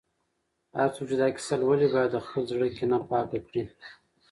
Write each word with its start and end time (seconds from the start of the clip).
هر 0.77 0.89
څوک 0.95 1.07
چې 1.09 1.15
دا 1.21 1.27
کیسه 1.35 1.55
لولي، 1.61 1.87
باید 1.95 2.09
د 2.13 2.17
خپل 2.25 2.41
زړه 2.51 2.67
کینه 2.75 2.97
پاکه 3.09 3.39
کړي. 3.47 3.63